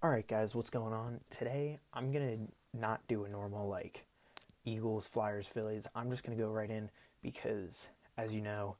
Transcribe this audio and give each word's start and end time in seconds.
Alright, 0.00 0.28
guys, 0.28 0.54
what's 0.54 0.70
going 0.70 0.92
on? 0.92 1.18
Today, 1.28 1.80
I'm 1.92 2.12
going 2.12 2.28
to 2.28 2.78
not 2.78 3.00
do 3.08 3.24
a 3.24 3.28
normal, 3.28 3.68
like, 3.68 4.04
Eagles, 4.64 5.08
Flyers, 5.08 5.48
Phillies. 5.48 5.88
I'm 5.92 6.08
just 6.08 6.22
going 6.22 6.38
to 6.38 6.40
go 6.40 6.48
right 6.48 6.70
in 6.70 6.88
because, 7.20 7.88
as 8.16 8.32
you 8.32 8.40
know, 8.40 8.76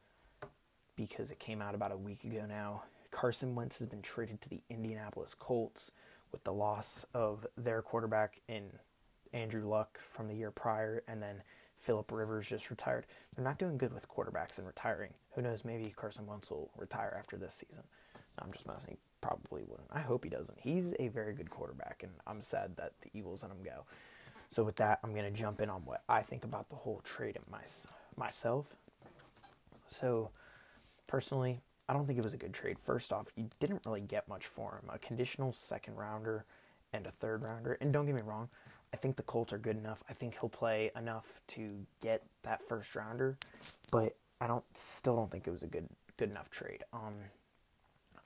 because 0.94 1.32
it 1.32 1.40
came 1.40 1.60
out 1.60 1.74
about 1.74 1.90
a 1.90 1.96
week 1.96 2.22
ago 2.22 2.44
now, 2.48 2.84
Carson 3.10 3.56
Wentz 3.56 3.78
has 3.78 3.88
been 3.88 4.00
traded 4.00 4.40
to 4.42 4.48
the 4.48 4.62
Indianapolis 4.70 5.34
Colts 5.34 5.90
with 6.30 6.44
the 6.44 6.52
loss 6.52 7.04
of 7.12 7.48
their 7.56 7.82
quarterback 7.82 8.40
in 8.46 8.70
Andrew 9.32 9.68
Luck 9.68 9.98
from 10.08 10.28
the 10.28 10.36
year 10.36 10.52
prior, 10.52 11.02
and 11.08 11.20
then 11.20 11.42
Philip 11.80 12.12
Rivers 12.12 12.48
just 12.48 12.70
retired. 12.70 13.06
They're 13.34 13.44
not 13.44 13.58
doing 13.58 13.76
good 13.76 13.92
with 13.92 14.08
quarterbacks 14.08 14.58
and 14.58 14.68
retiring. 14.68 15.14
Who 15.32 15.42
knows? 15.42 15.64
Maybe 15.64 15.92
Carson 15.96 16.28
Wentz 16.28 16.48
will 16.48 16.70
retire 16.76 17.16
after 17.18 17.36
this 17.36 17.54
season. 17.54 17.82
No, 18.14 18.46
I'm 18.46 18.52
just 18.52 18.68
messing. 18.68 18.98
Probably 19.20 19.62
wouldn't. 19.66 19.88
I 19.90 20.00
hope 20.00 20.24
he 20.24 20.30
doesn't. 20.30 20.58
He's 20.60 20.94
a 20.98 21.08
very 21.08 21.34
good 21.34 21.50
quarterback, 21.50 22.02
and 22.02 22.12
I'm 22.26 22.40
sad 22.40 22.76
that 22.76 22.92
the 23.00 23.10
Eagles 23.12 23.42
let 23.42 23.52
him 23.52 23.62
go. 23.64 23.84
So 24.48 24.64
with 24.64 24.76
that, 24.76 25.00
I'm 25.02 25.14
gonna 25.14 25.30
jump 25.30 25.60
in 25.60 25.68
on 25.68 25.82
what 25.84 26.02
I 26.08 26.22
think 26.22 26.44
about 26.44 26.70
the 26.70 26.76
whole 26.76 27.00
trade 27.04 27.36
of 27.36 27.50
my, 27.50 27.60
myself. 28.16 28.74
So 29.88 30.30
personally, 31.06 31.60
I 31.88 31.94
don't 31.94 32.06
think 32.06 32.18
it 32.18 32.24
was 32.24 32.34
a 32.34 32.38
good 32.38 32.54
trade. 32.54 32.78
First 32.78 33.12
off, 33.12 33.26
you 33.36 33.48
didn't 33.60 33.82
really 33.86 34.00
get 34.00 34.28
much 34.28 34.46
for 34.46 34.80
him. 34.82 34.90
A 34.92 34.98
conditional 34.98 35.52
second 35.52 35.96
rounder 35.96 36.44
and 36.92 37.06
a 37.06 37.10
third 37.10 37.44
rounder. 37.44 37.78
And 37.80 37.92
don't 37.92 38.06
get 38.06 38.14
me 38.14 38.22
wrong, 38.24 38.48
I 38.92 38.96
think 38.96 39.16
the 39.16 39.22
Colts 39.22 39.52
are 39.52 39.58
good 39.58 39.76
enough. 39.76 40.02
I 40.08 40.12
think 40.12 40.38
he'll 40.40 40.48
play 40.48 40.90
enough 40.96 41.40
to 41.48 41.86
get 42.00 42.22
that 42.42 42.62
first 42.66 42.94
rounder, 42.94 43.36
but 43.90 44.12
I 44.40 44.46
don't 44.46 44.64
still 44.74 45.16
don't 45.16 45.30
think 45.30 45.46
it 45.46 45.50
was 45.50 45.62
a 45.62 45.66
good 45.66 45.88
good 46.16 46.30
enough 46.30 46.50
trade. 46.50 46.84
Um, 46.92 47.14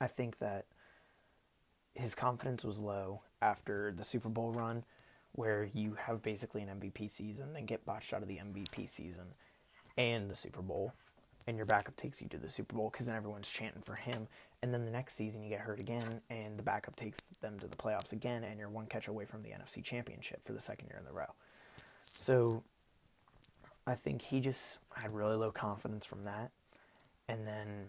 I 0.01 0.07
think 0.07 0.39
that 0.39 0.67
his 1.95 2.15
confidence 2.15 2.65
was 2.65 2.79
low 2.79 3.23
after 3.41 3.93
the 3.97 4.05
Super 4.05 4.29
Bowl 4.29 4.53
run, 4.53 4.85
where 5.33 5.69
you 5.73 5.97
have 6.07 6.23
basically 6.23 6.63
an 6.63 6.69
MVP 6.69 7.11
season, 7.11 7.53
then 7.53 7.67
get 7.67 7.85
botched 7.85 8.13
out 8.13 8.23
of 8.23 8.29
the 8.29 8.37
MVP 8.37 8.89
season 8.89 9.25
and 9.97 10.31
the 10.31 10.35
Super 10.35 10.63
Bowl, 10.63 10.93
and 11.47 11.57
your 11.57 11.67
backup 11.67 11.97
takes 11.97 12.23
you 12.23 12.29
to 12.29 12.39
the 12.39 12.49
Super 12.49 12.77
Bowl 12.77 12.91
because 12.91 13.07
then 13.07 13.17
everyone's 13.17 13.49
chanting 13.49 13.83
for 13.83 13.95
him. 13.95 14.29
And 14.63 14.73
then 14.73 14.85
the 14.85 14.91
next 14.91 15.15
season 15.15 15.43
you 15.43 15.49
get 15.49 15.61
hurt 15.61 15.81
again, 15.81 16.21
and 16.31 16.59
the 16.59 16.63
backup 16.63 16.97
takes 16.97 17.19
them 17.41 17.59
to 17.59 17.67
the 17.67 17.77
playoffs 17.77 18.13
again, 18.13 18.45
and 18.45 18.59
you're 18.59 18.69
one 18.69 18.87
catch 18.87 19.09
away 19.09 19.25
from 19.25 19.43
the 19.43 19.51
NFC 19.51 19.83
Championship 19.83 20.45
for 20.45 20.53
the 20.53 20.61
second 20.61 20.89
year 20.89 21.01
in 21.03 21.11
a 21.11 21.13
row. 21.13 21.35
So 22.15 22.63
I 23.87 23.95
think 23.95 24.23
he 24.23 24.41
just 24.41 24.79
had 25.01 25.13
really 25.13 25.35
low 25.35 25.51
confidence 25.51 26.07
from 26.07 26.21
that. 26.21 26.53
And 27.29 27.47
then, 27.47 27.89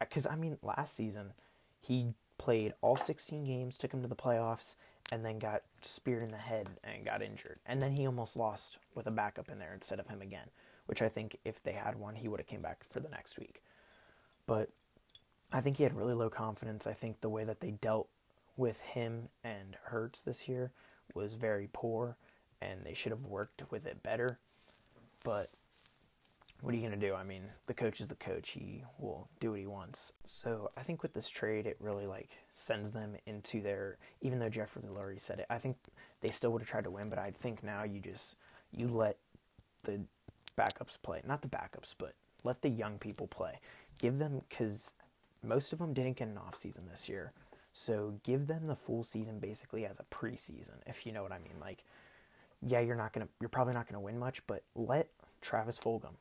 because 0.00 0.26
I 0.26 0.36
mean, 0.36 0.58
last 0.62 0.94
season 0.94 1.32
he 1.80 2.14
played 2.38 2.74
all 2.80 2.96
16 2.96 3.44
games, 3.44 3.78
took 3.78 3.92
him 3.92 4.02
to 4.02 4.08
the 4.08 4.14
playoffs, 4.14 4.76
and 5.12 5.24
then 5.24 5.38
got 5.38 5.62
speared 5.80 6.22
in 6.22 6.28
the 6.28 6.36
head 6.36 6.68
and 6.82 7.04
got 7.04 7.22
injured. 7.22 7.58
And 7.64 7.80
then 7.80 7.96
he 7.96 8.06
almost 8.06 8.36
lost 8.36 8.78
with 8.94 9.06
a 9.06 9.10
backup 9.10 9.48
in 9.48 9.58
there 9.58 9.72
instead 9.72 10.00
of 10.00 10.08
him 10.08 10.20
again, 10.20 10.48
which 10.86 11.00
I 11.00 11.08
think 11.08 11.38
if 11.44 11.62
they 11.62 11.74
had 11.76 11.96
one, 11.96 12.16
he 12.16 12.28
would 12.28 12.40
have 12.40 12.46
came 12.46 12.62
back 12.62 12.84
for 12.90 13.00
the 13.00 13.08
next 13.08 13.38
week. 13.38 13.62
But 14.46 14.70
I 15.52 15.60
think 15.60 15.76
he 15.76 15.84
had 15.84 15.96
really 15.96 16.14
low 16.14 16.30
confidence. 16.30 16.86
I 16.86 16.92
think 16.92 17.20
the 17.20 17.28
way 17.28 17.44
that 17.44 17.60
they 17.60 17.70
dealt 17.70 18.08
with 18.56 18.80
him 18.80 19.24
and 19.44 19.76
Hurts 19.84 20.20
this 20.20 20.48
year 20.48 20.72
was 21.14 21.34
very 21.34 21.68
poor, 21.72 22.16
and 22.60 22.80
they 22.84 22.94
should 22.94 23.12
have 23.12 23.24
worked 23.24 23.70
with 23.70 23.86
it 23.86 24.02
better. 24.02 24.38
But 25.24 25.48
what 26.60 26.72
are 26.72 26.76
you 26.76 26.86
going 26.86 26.98
to 26.98 27.06
do? 27.06 27.14
I 27.14 27.22
mean, 27.22 27.42
the 27.66 27.74
coach 27.74 28.00
is 28.00 28.08
the 28.08 28.14
coach. 28.14 28.50
He 28.50 28.82
will 28.98 29.28
do 29.40 29.50
what 29.50 29.60
he 29.60 29.66
wants. 29.66 30.12
So 30.24 30.68
I 30.76 30.82
think 30.82 31.02
with 31.02 31.12
this 31.12 31.28
trade, 31.28 31.66
it 31.66 31.76
really 31.80 32.06
like 32.06 32.30
sends 32.52 32.92
them 32.92 33.16
into 33.26 33.60
their. 33.60 33.98
Even 34.22 34.38
though 34.38 34.48
Jeffrey 34.48 34.82
Lurie 34.82 35.20
said 35.20 35.40
it, 35.40 35.46
I 35.50 35.58
think 35.58 35.76
they 36.20 36.28
still 36.28 36.52
would 36.52 36.62
have 36.62 36.68
tried 36.68 36.84
to 36.84 36.90
win. 36.90 37.08
But 37.08 37.18
I 37.18 37.30
think 37.30 37.62
now 37.62 37.84
you 37.84 38.00
just 38.00 38.36
you 38.72 38.88
let 38.88 39.18
the 39.82 40.00
backups 40.58 40.96
play, 41.02 41.20
not 41.26 41.42
the 41.42 41.48
backups, 41.48 41.94
but 41.96 42.14
let 42.42 42.62
the 42.62 42.70
young 42.70 42.98
people 42.98 43.26
play. 43.26 43.58
Give 43.98 44.18
them 44.18 44.42
because 44.48 44.94
most 45.42 45.72
of 45.72 45.78
them 45.78 45.92
didn't 45.92 46.16
get 46.16 46.28
an 46.28 46.38
off 46.38 46.54
season 46.54 46.84
this 46.90 47.08
year. 47.08 47.32
So 47.72 48.14
give 48.24 48.46
them 48.46 48.66
the 48.66 48.76
full 48.76 49.04
season 49.04 49.38
basically 49.38 49.84
as 49.84 50.00
a 50.00 50.14
preseason, 50.14 50.76
if 50.86 51.04
you 51.04 51.12
know 51.12 51.22
what 51.22 51.32
I 51.32 51.38
mean. 51.38 51.60
Like, 51.60 51.84
yeah, 52.62 52.80
you're 52.80 52.96
not 52.96 53.12
gonna, 53.12 53.28
you're 53.38 53.50
probably 53.50 53.74
not 53.74 53.86
gonna 53.86 54.00
win 54.00 54.18
much, 54.18 54.46
but 54.46 54.62
let 54.74 55.08
Travis 55.42 55.78
Fulgham, 55.78 56.14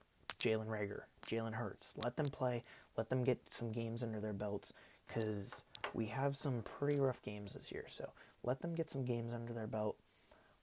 Jalen 0.46 0.68
Reagor, 0.68 1.02
Jalen 1.26 1.54
Hurts, 1.54 1.96
let 2.04 2.18
them 2.18 2.28
play, 2.28 2.62
let 2.98 3.10
them 3.10 3.24
get 3.24 3.50
some 3.50 3.72
games 3.72 4.04
under 4.04 4.20
their 4.20 4.34
belts, 4.34 4.74
because 5.08 5.66
we 5.94 6.06
have 6.06 6.38
some 6.38 6.62
pretty 6.62 7.00
rough 7.00 7.22
games 7.24 7.54
this 7.56 7.72
year. 7.72 7.86
So 7.90 8.10
let 8.44 8.62
them 8.62 8.76
get 8.76 8.90
some 8.90 9.06
games 9.06 9.34
under 9.34 9.54
their 9.54 9.66
belt, 9.66 9.98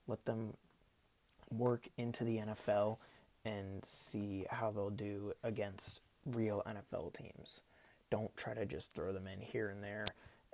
let 0.07 0.23
them 0.23 0.53
work 1.51 1.89
into 1.97 2.23
the 2.23 2.37
NFL 2.37 2.97
and 3.43 3.83
see 3.83 4.45
how 4.49 4.71
they'll 4.71 4.89
do 4.89 5.33
against 5.43 5.99
real 6.25 6.63
NFL 6.65 7.13
teams. 7.13 7.61
Don't 8.09 8.35
try 8.37 8.53
to 8.53 8.65
just 8.65 8.93
throw 8.93 9.11
them 9.11 9.27
in 9.27 9.41
here 9.41 9.67
and 9.67 9.83
there 9.83 10.05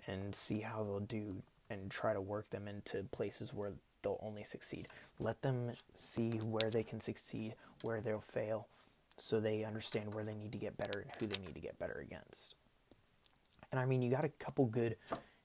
and 0.08 0.34
see 0.34 0.62
how 0.62 0.84
they'll 0.84 1.00
do 1.00 1.44
and 1.70 1.92
try 1.92 2.14
to 2.14 2.22
work 2.22 2.50
them 2.50 2.68
into 2.68 3.04
places 3.12 3.54
where 3.54 3.74
they'll 4.02 4.20
only 4.24 4.44
succeed. 4.44 4.88
Let 5.20 5.44
them 5.44 5.74
see 5.94 6.32
where 6.48 6.72
they 6.72 6.82
can 6.82 7.00
succeed, 7.00 7.54
where 7.84 8.02
they'll 8.02 8.22
fail, 8.22 8.68
so 9.22 9.40
they 9.40 9.64
understand 9.64 10.14
where 10.14 10.24
they 10.24 10.36
need 10.36 10.52
to 10.52 10.58
get 10.58 10.78
better 10.78 11.00
and 11.00 11.12
who 11.20 11.28
they 11.28 11.46
need 11.46 11.56
to 11.56 11.62
get 11.62 11.78
better 11.78 12.00
against. 12.00 12.56
And 13.72 13.80
I 13.80 13.86
mean, 13.86 14.02
you 14.02 14.10
got 14.10 14.24
a 14.24 14.30
couple 14.30 14.66
good, 14.66 14.96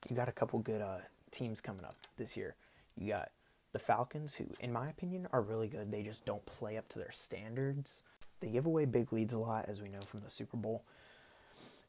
you 0.08 0.16
got 0.16 0.28
a 0.28 0.32
couple 0.32 0.58
good 0.60 0.80
uh, 0.80 0.98
teams 1.30 1.60
coming 1.60 1.84
up 1.84 1.96
this 2.16 2.36
year. 2.36 2.56
You 2.96 3.08
got 3.08 3.30
the 3.72 3.78
Falcons, 3.78 4.36
who, 4.36 4.46
in 4.60 4.72
my 4.72 4.88
opinion, 4.88 5.26
are 5.32 5.42
really 5.42 5.68
good. 5.68 5.90
They 5.90 6.02
just 6.02 6.24
don't 6.24 6.46
play 6.46 6.78
up 6.78 6.88
to 6.90 6.98
their 6.98 7.12
standards. 7.12 8.02
They 8.40 8.48
give 8.48 8.66
away 8.66 8.84
big 8.84 9.12
leads 9.12 9.32
a 9.32 9.38
lot, 9.38 9.66
as 9.68 9.82
we 9.82 9.88
know 9.88 10.00
from 10.08 10.20
the 10.20 10.30
Super 10.30 10.56
Bowl. 10.56 10.84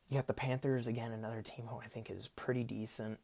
You 0.10 0.18
got 0.18 0.28
the 0.28 0.34
Panthers, 0.34 0.88
again, 0.88 1.12
another 1.12 1.42
team 1.42 1.68
who 1.68 1.80
I 1.80 1.88
think 1.88 2.10
is 2.10 2.28
pretty 2.36 2.64
decent. 2.64 3.20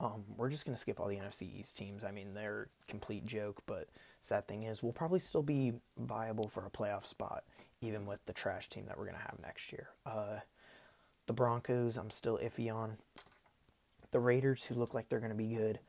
Um, 0.00 0.24
we're 0.36 0.48
just 0.48 0.64
going 0.64 0.74
to 0.74 0.80
skip 0.80 1.00
all 1.00 1.08
the 1.08 1.16
NFC 1.16 1.58
East 1.58 1.76
teams. 1.76 2.04
I 2.04 2.12
mean, 2.12 2.34
they're 2.34 2.68
complete 2.86 3.26
joke, 3.26 3.62
but 3.66 3.88
sad 4.20 4.46
thing 4.46 4.62
is, 4.62 4.82
we'll 4.82 4.92
probably 4.92 5.18
still 5.18 5.42
be 5.42 5.72
viable 5.98 6.48
for 6.48 6.64
a 6.64 6.70
playoff 6.70 7.04
spot, 7.04 7.42
even 7.80 8.06
with 8.06 8.24
the 8.26 8.32
trash 8.32 8.68
team 8.68 8.86
that 8.86 8.96
we're 8.96 9.06
going 9.06 9.16
to 9.16 9.22
have 9.22 9.38
next 9.42 9.72
year. 9.72 9.88
Uh, 10.06 10.40
the 11.26 11.32
Broncos, 11.32 11.96
I'm 11.96 12.10
still 12.10 12.38
iffy 12.38 12.72
on. 12.72 12.98
The 14.12 14.20
Raiders, 14.20 14.64
who 14.64 14.76
look 14.76 14.94
like 14.94 15.08
they're 15.08 15.18
going 15.18 15.30
to 15.30 15.36
be 15.36 15.54
good. 15.54 15.80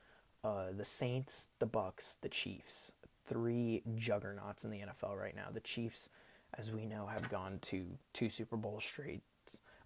Uh, 0.44 0.68
the 0.76 0.84
Saints, 0.84 1.50
the 1.60 1.66
Bucks, 1.66 2.18
the 2.22 2.30
Chiefs. 2.30 2.94
Three 3.28 3.84
juggernauts 3.96 4.66
in 4.66 4.72
the 4.72 4.80
NFL 4.80 5.16
right 5.16 5.36
now. 5.36 5.50
The 5.54 5.60
Chiefs, 5.60 6.10
as 6.58 6.72
we 6.72 6.86
know, 6.88 7.06
have 7.06 7.30
gone 7.30 7.60
to 7.64 7.86
two 8.14 8.30
Super 8.32 8.58
Bowl 8.58 8.80
straight. 8.82 9.22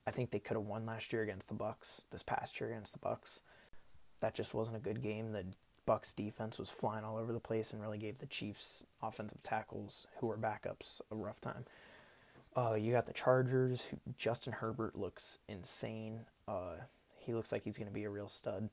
I 0.07 0.11
think 0.11 0.31
they 0.31 0.39
could 0.39 0.55
have 0.55 0.65
won 0.65 0.85
last 0.85 1.11
year 1.11 1.23
against 1.23 1.49
the 1.49 1.53
Bucks. 1.53 2.05
This 2.09 2.23
past 2.23 2.59
year 2.59 2.69
against 2.71 2.93
the 2.93 2.99
Bucks 2.99 3.41
that 4.23 4.33
just 4.33 4.53
wasn't 4.53 4.77
a 4.77 4.79
good 4.79 5.03
game. 5.03 5.33
The 5.33 5.43
Bucks 5.85 6.13
defense 6.13 6.57
was 6.57 6.69
flying 6.69 7.03
all 7.03 7.17
over 7.17 7.33
the 7.33 7.41
place 7.41 7.73
and 7.73 7.81
really 7.81 7.97
gave 7.97 8.19
the 8.19 8.25
Chiefs 8.25 8.85
offensive 9.01 9.41
tackles 9.41 10.07
who 10.19 10.27
were 10.27 10.37
backups 10.37 11.01
a 11.11 11.15
rough 11.15 11.41
time. 11.41 11.65
Uh, 12.55 12.75
you 12.75 12.93
got 12.93 13.05
the 13.05 13.11
Chargers. 13.11 13.83
Justin 14.17 14.53
Herbert 14.53 14.95
looks 14.95 15.39
insane. 15.49 16.21
Uh, 16.47 16.75
he 17.19 17.33
looks 17.33 17.51
like 17.51 17.65
he's 17.65 17.77
going 17.77 17.89
to 17.89 17.93
be 17.93 18.05
a 18.05 18.09
real 18.09 18.29
stud. 18.29 18.69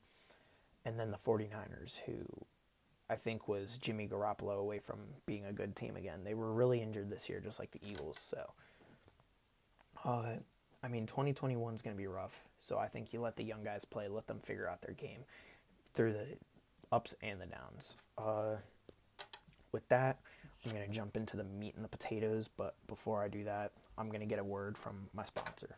And 0.85 0.97
then 0.97 1.11
the 1.11 1.17
49ers, 1.17 1.99
who 2.05 2.23
I 3.09 3.15
think 3.15 3.49
was 3.49 3.75
Jimmy 3.75 4.07
Garoppolo 4.07 4.57
away 4.57 4.79
from 4.79 4.99
being 5.25 5.45
a 5.45 5.51
good 5.51 5.75
team 5.75 5.97
again. 5.97 6.23
They 6.23 6.33
were 6.33 6.53
really 6.53 6.81
injured 6.81 7.09
this 7.09 7.27
year, 7.27 7.41
just 7.41 7.59
like 7.59 7.71
the 7.71 7.81
Eagles. 7.85 8.17
So, 8.17 8.51
uh, 10.05 10.35
I 10.83 10.87
mean, 10.87 11.05
2021 11.05 11.75
is 11.75 11.81
going 11.81 11.95
to 11.95 12.01
be 12.01 12.07
rough. 12.07 12.43
So 12.59 12.77
I 12.77 12.87
think 12.87 13.13
you 13.13 13.21
let 13.21 13.35
the 13.35 13.43
young 13.43 13.63
guys 13.63 13.85
play, 13.85 14.07
let 14.07 14.27
them 14.27 14.39
figure 14.43 14.67
out 14.67 14.81
their 14.81 14.95
game 14.95 15.25
through 15.93 16.13
the 16.13 16.25
ups 16.91 17.15
and 17.21 17.39
the 17.39 17.45
downs. 17.45 17.97
Uh, 18.17 18.57
with 19.71 19.87
that, 19.89 20.19
I'm 20.65 20.71
going 20.71 20.85
to 20.85 20.91
jump 20.91 21.15
into 21.15 21.37
the 21.37 21.43
meat 21.43 21.75
and 21.75 21.83
the 21.83 21.89
potatoes. 21.89 22.49
But 22.55 22.75
before 22.87 23.23
I 23.23 23.27
do 23.27 23.43
that, 23.43 23.71
I'm 23.97 24.07
going 24.07 24.21
to 24.21 24.25
get 24.25 24.39
a 24.39 24.43
word 24.43 24.77
from 24.77 25.09
my 25.13 25.23
sponsor. 25.23 25.77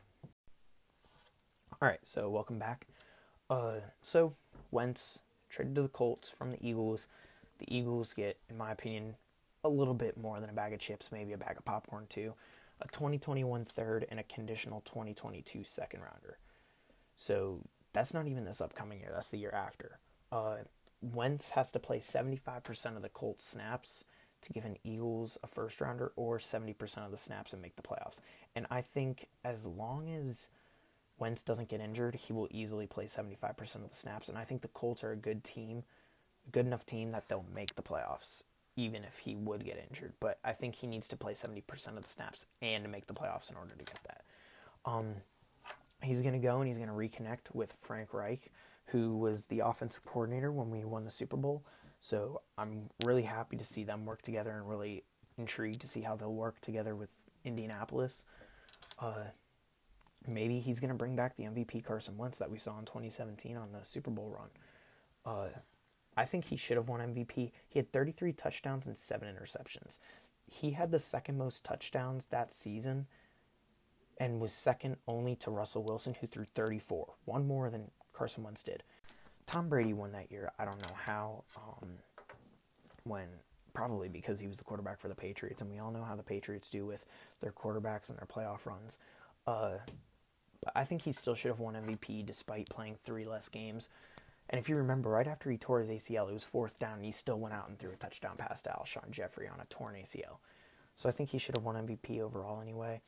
All 1.82 1.88
right, 1.88 2.00
so 2.04 2.30
welcome 2.30 2.58
back. 2.58 2.88
Uh, 3.50 3.76
so 4.02 4.36
Wentz 4.72 5.20
traded 5.50 5.76
to 5.76 5.82
the 5.82 5.90
Colts 5.90 6.30
from 6.30 6.52
the 6.52 6.66
Eagles. 6.66 7.08
The 7.60 7.76
Eagles 7.76 8.14
get, 8.14 8.38
in 8.50 8.58
my 8.58 8.72
opinion, 8.72 9.16
a 9.66 9.70
little 9.70 9.94
bit 9.94 10.18
more 10.18 10.40
than 10.40 10.50
a 10.50 10.54
bag 10.54 10.74
of 10.74 10.80
chips, 10.80 11.12
maybe 11.12 11.34
a 11.34 11.38
bag 11.38 11.58
of 11.58 11.66
popcorn 11.66 12.06
too 12.08 12.34
a 12.84 12.88
2021 12.90 13.66
third, 13.66 14.06
and 14.10 14.20
a 14.20 14.24
conditional 14.24 14.82
2022 14.82 15.64
second 15.64 16.02
rounder. 16.02 16.38
So 17.16 17.62
that's 17.94 18.14
not 18.14 18.28
even 18.28 18.46
this 18.46 18.62
upcoming 18.62 19.00
year, 19.00 19.12
that's 19.14 19.30
the 19.30 19.38
year 19.38 19.54
after. 19.54 20.00
Uh, 20.32 20.58
Wentz 21.02 21.50
has 21.50 21.72
to 21.72 21.80
play 21.80 22.00
75% 22.00 22.96
of 22.96 23.02
the 23.02 23.10
Colts 23.10 23.46
snaps 23.46 24.06
to 24.42 24.54
give 24.54 24.66
an 24.66 24.78
Eagles 24.84 25.38
a 25.44 25.48
first 25.48 25.82
rounder 25.82 26.12
or 26.16 26.38
70% 26.38 27.06
of 27.06 27.12
the 27.12 27.18
snaps 27.18 27.54
and 27.54 27.62
make 27.62 27.76
the 27.76 27.82
playoffs. 27.82 28.20
And 28.56 28.66
I 28.70 28.82
think 28.82 29.28
as 29.44 29.66
long 29.66 30.10
as 30.10 30.50
Wentz 31.18 31.44
doesn't 31.44 31.70
get 31.70 31.82
injured, 31.82 32.16
he 32.16 32.34
will 32.34 32.48
easily 32.52 32.88
play 32.88 33.06
75% 33.06 33.76
of 33.76 33.90
the 33.90 33.96
snaps. 33.96 34.30
And 34.30 34.38
I 34.38 34.44
think 34.44 34.62
the 34.62 34.68
Colts 34.70 35.04
are 35.04 35.12
a 35.12 35.18
good 35.18 35.44
team, 35.44 35.84
a 36.48 36.52
good 36.52 36.66
enough 36.66 36.86
team 36.86 37.12
that 37.12 37.30
they'll 37.30 37.46
make 37.54 37.76
the 37.76 37.82
playoffs, 37.82 38.44
even 38.76 39.04
if 39.04 39.20
he 39.20 39.36
would 39.36 39.66
get 39.66 39.86
injured. 39.90 40.14
But 40.20 40.40
I 40.44 40.54
think 40.54 40.76
he 40.76 40.88
needs 40.88 41.08
to 41.10 41.18
play 41.18 41.34
70% 41.34 41.64
of 41.90 42.02
the 42.02 42.04
snaps 42.04 42.48
and 42.62 42.84
to 42.84 42.90
make 42.90 43.08
the 43.08 43.14
playoffs 43.14 43.50
in 43.50 43.58
order 43.58 43.76
to 43.76 43.84
get 43.84 44.00
that. 44.06 44.24
Um, 44.86 45.16
he's 46.02 46.22
going 46.22 46.34
to 46.34 46.40
go 46.40 46.60
and 46.60 46.68
he's 46.68 46.78
going 46.78 46.90
to 46.90 46.94
reconnect 46.94 47.54
with 47.54 47.74
Frank 47.82 48.14
Reich, 48.14 48.52
who 48.88 49.18
was 49.18 49.46
the 49.46 49.60
offensive 49.60 50.06
coordinator 50.06 50.52
when 50.52 50.70
we 50.70 50.84
won 50.84 51.06
the 51.06 51.12
Super 51.12 51.38
Bowl. 51.38 51.64
So 52.00 52.42
I'm 52.58 52.90
really 53.06 53.24
happy 53.24 53.56
to 53.58 53.64
see 53.64 53.84
them 53.84 54.06
work 54.06 54.22
together 54.22 54.52
and 54.52 54.68
really 54.68 55.04
intrigued 55.38 55.82
to 55.82 55.88
see 55.88 56.02
how 56.02 56.16
they'll 56.16 56.34
work 56.34 56.60
together 56.62 56.96
with 56.96 57.12
Indianapolis. 57.46 58.26
Uh, 59.00 59.26
maybe 60.28 60.60
he's 60.60 60.80
going 60.80 60.90
to 60.90 60.96
bring 60.96 61.16
back 61.16 61.38
the 61.38 61.44
MVP 61.44 61.84
Carson 61.84 62.18
Wentz 62.18 62.40
that 62.40 62.52
we 62.52 62.58
saw 62.58 62.78
in 62.80 62.86
2017 62.86 63.56
on 63.56 63.72
the 63.72 63.86
Super 63.86 64.12
Bowl 64.12 64.36
run. 64.38 64.50
Uh, 65.26 65.50
I 66.16 66.26
think 66.26 66.46
he 66.46 66.58
should 66.58 66.78
have 66.78 66.90
won 66.90 67.00
MVP. 67.00 67.52
He 67.68 67.80
had 67.80 67.92
33 67.92 68.34
touchdowns 68.34 68.88
and 68.88 68.98
seven 68.98 69.34
interceptions. 69.34 70.00
He 70.46 70.72
had 70.72 70.92
the 70.92 71.00
second 71.00 71.38
most 71.38 71.64
touchdowns 71.64 72.28
that 72.28 72.54
season 72.54 73.08
and 74.18 74.40
was 74.40 74.54
second 74.54 74.98
only 75.08 75.36
to 75.38 75.50
Russell 75.50 75.84
Wilson, 75.84 76.16
who 76.22 76.28
threw 76.28 76.46
34, 76.46 77.14
one 77.26 77.48
more 77.48 77.70
than 77.70 77.90
Carson 78.14 78.44
Wentz 78.44 78.62
did. 78.62 78.84
Tom 79.46 79.70
Brady 79.70 79.94
won 79.94 80.12
that 80.12 80.32
year. 80.32 80.52
I 80.60 80.66
don't 80.66 80.82
know 80.82 80.96
how. 80.96 81.44
Um, 81.58 81.90
when 83.04 83.28
probably 83.74 84.08
because 84.08 84.40
he 84.40 84.48
was 84.48 84.58
the 84.58 84.64
quarterback 84.64 85.00
for 85.00 85.08
the 85.08 85.16
Patriots, 85.16 85.62
and 85.62 85.70
we 85.70 85.80
all 85.80 85.92
know 85.92 86.04
how 86.04 86.16
the 86.16 86.24
Patriots 86.24 86.70
do 86.70 86.86
with 86.86 87.06
their 87.42 87.52
quarterbacks 87.52 88.10
and 88.10 88.18
their 88.18 88.28
playoff 88.28 88.66
runs. 88.66 88.98
Uh, 89.48 89.78
but 90.64 90.74
I 90.76 90.84
think 90.84 91.02
he 91.02 91.12
still 91.12 91.36
should 91.36 91.50
have 91.50 91.60
won 91.60 91.74
MVP 91.74 92.26
despite 92.26 92.70
playing 92.70 92.96
three 93.04 93.26
less 93.26 93.50
games. 93.50 93.90
And 94.50 94.60
if 94.60 94.70
you 94.70 94.76
remember, 94.76 95.10
right 95.10 95.28
after 95.28 95.50
he 95.50 95.58
tore 95.58 95.80
his 95.80 95.90
ACL, 95.90 96.30
it 96.30 96.34
was 96.34 96.44
fourth 96.44 96.78
down, 96.78 96.96
and 96.96 97.06
he 97.06 97.12
still 97.12 97.40
went 97.40 97.56
out 97.56 97.70
and 97.70 97.80
threw 97.80 97.92
a 97.92 97.96
touchdown 97.96 98.36
pass 98.38 98.62
to 98.64 98.70
Alshon 98.70 99.10
Jeffery 99.10 99.48
on 99.48 99.60
a 99.60 99.66
torn 99.66 99.96
ACL. 99.96 100.38
So 100.96 101.10
I 101.10 101.12
think 101.12 101.30
he 101.30 101.38
should 101.38 101.58
have 101.58 101.64
won 101.64 101.76
MVP 101.76 102.22
overall 102.22 102.62
anyway. 102.62 103.02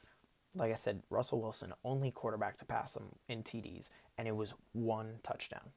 Like 0.55 0.71
I 0.71 0.75
said, 0.75 1.03
Russell 1.09 1.41
Wilson, 1.41 1.73
only 1.83 2.11
quarterback 2.11 2.57
to 2.57 2.65
pass 2.65 2.95
him 2.95 3.17
in 3.27 3.43
TDs, 3.43 3.89
and 4.17 4.27
it 4.27 4.35
was 4.35 4.53
one 4.71 5.19
touchdown. 5.21 5.71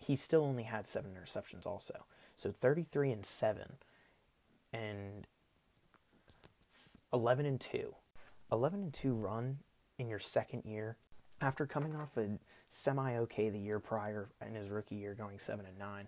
He 0.00 0.16
still 0.16 0.42
only 0.42 0.62
had 0.62 0.86
seven 0.86 1.12
interceptions, 1.12 1.66
also. 1.66 2.06
So 2.34 2.50
33 2.50 3.12
and 3.12 3.26
7, 3.26 3.74
and 4.72 5.26
11 7.12 7.46
and 7.46 7.60
2. 7.60 7.94
11 8.50 8.82
and 8.82 8.94
2 8.94 9.14
run 9.14 9.58
in 9.98 10.08
your 10.08 10.18
second 10.18 10.64
year 10.64 10.96
after 11.40 11.66
coming 11.66 11.94
off 11.94 12.16
a 12.16 12.28
semi 12.68 13.16
okay 13.16 13.48
the 13.48 13.58
year 13.58 13.78
prior 13.78 14.28
in 14.46 14.54
his 14.54 14.68
rookie 14.68 14.96
year, 14.96 15.14
going 15.14 15.38
7 15.38 15.64
and 15.64 15.78
9, 15.78 16.06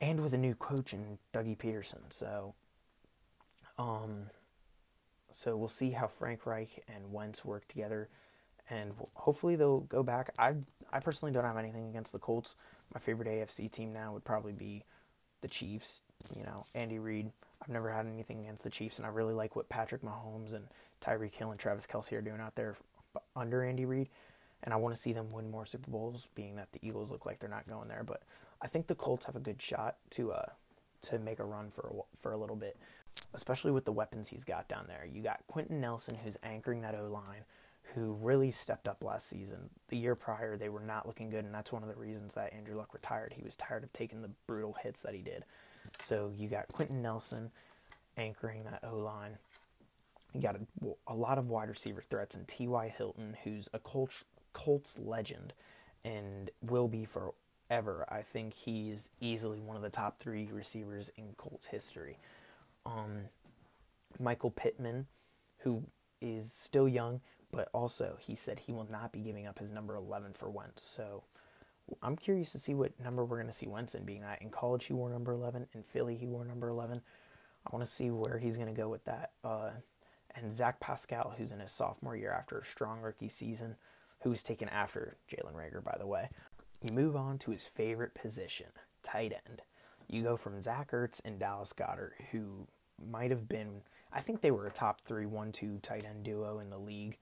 and 0.00 0.20
with 0.20 0.32
a 0.32 0.38
new 0.38 0.54
coach 0.54 0.92
in 0.92 1.18
Dougie 1.34 1.56
Pederson. 1.56 2.00
So, 2.10 2.54
um, 3.78 4.26
so 5.30 5.56
we'll 5.56 5.68
see 5.68 5.90
how 5.90 6.06
Frank 6.06 6.46
Reich 6.46 6.82
and 6.88 7.12
Wentz 7.12 7.44
work 7.44 7.68
together, 7.68 8.08
and 8.68 8.92
hopefully 9.14 9.56
they'll 9.56 9.80
go 9.80 10.02
back. 10.02 10.32
I 10.38 10.54
I 10.92 11.00
personally 11.00 11.32
don't 11.32 11.44
have 11.44 11.56
anything 11.58 11.88
against 11.88 12.12
the 12.12 12.18
Colts. 12.18 12.56
My 12.94 13.00
favorite 13.00 13.28
AFC 13.28 13.70
team 13.70 13.92
now 13.92 14.12
would 14.12 14.24
probably 14.24 14.52
be 14.52 14.84
the 15.42 15.48
Chiefs. 15.48 16.02
You 16.34 16.44
know, 16.44 16.64
Andy 16.74 16.98
Reid. 16.98 17.30
I've 17.62 17.68
never 17.68 17.90
had 17.90 18.06
anything 18.06 18.40
against 18.40 18.64
the 18.64 18.70
Chiefs, 18.70 18.96
and 18.96 19.06
I 19.06 19.10
really 19.10 19.34
like 19.34 19.54
what 19.54 19.68
Patrick 19.68 20.00
Mahomes 20.00 20.54
and 20.54 20.64
Tyreek 21.02 21.34
Hill 21.34 21.50
and 21.50 21.60
Travis 21.60 21.86
Kelce 21.86 22.12
are 22.12 22.22
doing 22.22 22.40
out 22.40 22.54
there 22.54 22.74
under 23.36 23.64
Andy 23.64 23.84
Reid. 23.84 24.08
And 24.62 24.74
I 24.74 24.76
want 24.76 24.94
to 24.94 25.00
see 25.00 25.12
them 25.12 25.30
win 25.30 25.50
more 25.50 25.64
Super 25.64 25.90
Bowls, 25.90 26.28
being 26.34 26.56
that 26.56 26.72
the 26.72 26.80
Eagles 26.82 27.10
look 27.10 27.24
like 27.24 27.38
they're 27.38 27.48
not 27.48 27.68
going 27.68 27.88
there. 27.88 28.04
But 28.04 28.22
I 28.60 28.66
think 28.66 28.86
the 28.86 28.94
Colts 28.94 29.24
have 29.24 29.36
a 29.36 29.40
good 29.40 29.60
shot 29.60 29.96
to 30.10 30.32
uh, 30.32 30.50
to 31.02 31.18
make 31.18 31.38
a 31.38 31.44
run 31.44 31.70
for 31.70 31.88
a, 31.88 32.18
for 32.20 32.32
a 32.32 32.36
little 32.36 32.56
bit, 32.56 32.76
especially 33.32 33.70
with 33.70 33.86
the 33.86 33.92
weapons 33.92 34.28
he's 34.28 34.44
got 34.44 34.68
down 34.68 34.84
there. 34.86 35.06
You 35.10 35.22
got 35.22 35.40
Quenton 35.46 35.80
Nelson, 35.80 36.16
who's 36.22 36.36
anchoring 36.42 36.82
that 36.82 36.98
O 36.98 37.06
line, 37.06 37.44
who 37.94 38.12
really 38.20 38.50
stepped 38.50 38.86
up 38.86 39.02
last 39.02 39.28
season. 39.28 39.70
The 39.88 39.96
year 39.96 40.14
prior, 40.14 40.58
they 40.58 40.68
were 40.68 40.80
not 40.80 41.06
looking 41.06 41.30
good, 41.30 41.46
and 41.46 41.54
that's 41.54 41.72
one 41.72 41.82
of 41.82 41.88
the 41.88 41.96
reasons 41.96 42.34
that 42.34 42.52
Andrew 42.52 42.76
Luck 42.76 42.92
retired. 42.92 43.32
He 43.34 43.42
was 43.42 43.56
tired 43.56 43.82
of 43.82 43.92
taking 43.94 44.20
the 44.20 44.30
brutal 44.46 44.76
hits 44.82 45.00
that 45.02 45.14
he 45.14 45.22
did. 45.22 45.44
So 45.98 46.30
you 46.36 46.48
got 46.48 46.68
Quenton 46.68 47.00
Nelson 47.00 47.50
anchoring 48.16 48.64
that 48.64 48.80
O 48.84 48.98
line. 48.98 49.38
You 50.34 50.40
got 50.40 50.56
a, 50.56 50.86
a, 51.08 51.14
lot 51.14 51.38
of 51.38 51.48
wide 51.48 51.68
receiver 51.68 52.02
threats, 52.08 52.36
and 52.36 52.46
T.Y. 52.46 52.94
Hilton, 52.96 53.36
who's 53.42 53.68
a 53.72 53.78
Colts, 53.78 54.24
Colts 54.52 54.98
legend 54.98 55.52
and 56.04 56.50
will 56.62 56.88
be 56.88 57.04
forever. 57.04 58.06
I 58.08 58.22
think 58.22 58.54
he's 58.54 59.10
easily 59.20 59.60
one 59.60 59.76
of 59.76 59.82
the 59.82 59.90
top 59.90 60.18
three 60.18 60.48
receivers 60.52 61.10
in 61.16 61.34
Colts 61.36 61.66
history. 61.66 62.18
Um, 62.86 63.26
Michael 64.18 64.50
Pittman, 64.50 65.06
who 65.58 65.84
is 66.20 66.52
still 66.52 66.88
young, 66.88 67.20
but 67.52 67.68
also 67.72 68.16
he 68.20 68.34
said 68.34 68.60
he 68.60 68.72
will 68.72 68.88
not 68.90 69.12
be 69.12 69.20
giving 69.20 69.46
up 69.46 69.58
his 69.58 69.72
number 69.72 69.94
11 69.94 70.32
for 70.34 70.48
Wentz. 70.48 70.82
So 70.82 71.24
I'm 72.02 72.16
curious 72.16 72.52
to 72.52 72.58
see 72.58 72.74
what 72.74 72.98
number 73.02 73.24
we're 73.24 73.36
going 73.36 73.48
to 73.48 73.52
see 73.52 73.66
Wentz 73.66 73.94
in, 73.94 74.04
being 74.04 74.22
that 74.22 74.40
in 74.40 74.50
college 74.50 74.86
he 74.86 74.92
wore 74.92 75.10
number 75.10 75.32
11, 75.32 75.66
in 75.74 75.82
Philly 75.82 76.16
he 76.16 76.26
wore 76.26 76.44
number 76.44 76.68
11. 76.68 77.02
I 77.66 77.76
want 77.76 77.84
to 77.84 77.92
see 77.92 78.10
where 78.10 78.38
he's 78.38 78.56
going 78.56 78.68
to 78.68 78.74
go 78.74 78.88
with 78.88 79.04
that. 79.04 79.32
Uh, 79.44 79.70
and 80.34 80.52
Zach 80.52 80.80
Pascal, 80.80 81.34
who's 81.36 81.52
in 81.52 81.60
his 81.60 81.72
sophomore 81.72 82.16
year 82.16 82.32
after 82.32 82.58
a 82.58 82.64
strong 82.64 83.00
rookie 83.00 83.28
season, 83.28 83.76
who 84.22 84.30
was 84.30 84.42
taken 84.42 84.68
after 84.68 85.16
Jalen 85.30 85.54
Reagor, 85.54 85.82
by 85.82 85.96
the 85.98 86.06
way. 86.06 86.28
You 86.82 86.94
move 86.94 87.16
on 87.16 87.38
to 87.38 87.50
his 87.50 87.66
favorite 87.66 88.14
position, 88.14 88.68
tight 89.02 89.32
end. 89.48 89.62
You 90.08 90.22
go 90.22 90.36
from 90.36 90.60
Zach 90.60 90.90
Ertz 90.92 91.20
and 91.24 91.38
Dallas 91.38 91.72
Goedert, 91.72 92.12
who 92.32 92.66
might 93.10 93.30
have 93.30 93.48
been, 93.48 93.82
I 94.12 94.20
think 94.20 94.40
they 94.40 94.50
were 94.50 94.66
a 94.66 94.72
top 94.72 95.00
three, 95.02 95.26
one, 95.26 95.52
two 95.52 95.78
tight 95.82 96.04
end 96.04 96.24
duo 96.24 96.58
in 96.58 96.70
the 96.70 96.78
league. 96.78 97.16